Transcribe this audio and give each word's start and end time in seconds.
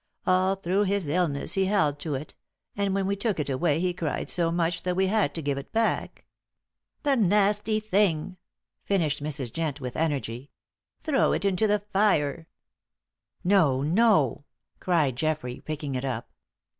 All 0.25 0.55
through 0.55 0.85
his 0.85 1.07
illness 1.09 1.53
he 1.53 1.65
held 1.65 1.99
to 1.99 2.15
it, 2.15 2.33
and 2.75 2.95
when 2.95 3.05
we 3.05 3.15
took 3.15 3.39
it 3.39 3.51
away 3.51 3.79
he 3.79 3.93
cried 3.93 4.31
so 4.31 4.51
much 4.51 4.81
that 4.81 4.95
we 4.95 5.05
had 5.05 5.35
to 5.35 5.43
give 5.43 5.59
it 5.59 5.71
back. 5.71 6.25
The 7.03 7.15
nasty 7.15 7.79
thing!" 7.79 8.37
finished 8.83 9.21
Mrs. 9.21 9.53
Jent 9.53 9.79
with 9.79 9.95
energy. 9.95 10.49
"Throw 11.03 11.33
it 11.33 11.45
into 11.45 11.67
the 11.67 11.77
fire." 11.77 12.47
"No, 13.43 13.83
no," 13.83 14.43
cried 14.79 15.17
Geoffrey, 15.17 15.59
picking 15.61 15.93
it 15.93 16.03
up. 16.03 16.31